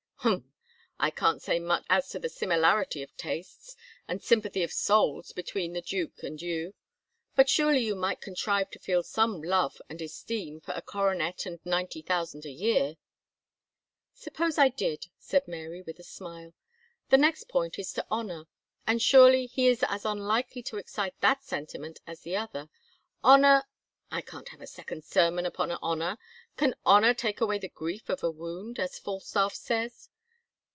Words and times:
"Humph! 0.21 0.45
I 0.99 1.09
can't 1.09 1.41
say 1.41 1.57
much 1.57 1.83
as 1.89 2.07
to 2.09 2.19
the 2.19 2.29
similarity 2.29 3.01
of 3.01 3.17
tastes 3.17 3.75
and 4.07 4.21
sympathy 4.21 4.61
of 4.61 4.71
souls 4.71 5.31
between 5.31 5.73
the 5.73 5.81
Duke 5.81 6.21
and 6.21 6.39
you, 6.39 6.75
but 7.35 7.49
surely 7.49 7.79
you 7.79 7.95
might 7.95 8.21
contrive 8.21 8.69
to 8.69 8.79
feel 8.79 9.01
some 9.01 9.41
love 9.41 9.81
and 9.89 9.99
esteem 9.99 10.61
for 10.61 10.73
a 10.73 10.81
coronet 10.83 11.47
and 11.47 11.59
ninety 11.65 12.03
thousand 12.03 12.45
a 12.45 12.51
year." 12.51 12.97
"Suppose 14.13 14.59
I 14.59 14.69
did," 14.69 15.07
said 15.17 15.47
Mary, 15.47 15.81
with 15.81 15.97
a 15.97 16.03
smile, 16.03 16.53
"the 17.09 17.17
next 17.17 17.45
point 17.45 17.79
is 17.79 17.91
to 17.93 18.05
honour; 18.11 18.45
and 18.85 19.01
surely 19.01 19.47
he 19.47 19.65
is 19.69 19.83
as 19.87 20.05
unlikely 20.05 20.61
to 20.61 20.77
excite 20.77 21.19
that 21.21 21.43
sentiment 21.43 21.99
as 22.05 22.21
the 22.21 22.37
other. 22.37 22.69
Honour" 23.23 23.63
"I 24.11 24.21
can't 24.21 24.49
have 24.49 24.61
a 24.61 24.67
second 24.67 25.03
sermon 25.03 25.47
upon 25.47 25.71
honour. 25.71 26.19
'Can 26.57 26.75
honour 26.85 27.15
take 27.15 27.41
away 27.41 27.57
the 27.57 27.69
grief 27.69 28.07
of 28.07 28.21
a 28.21 28.29
wound?' 28.29 28.77
as 28.77 28.99
Falstaff 28.99 29.55
says. 29.55 30.09